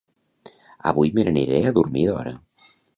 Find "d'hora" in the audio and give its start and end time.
2.11-2.37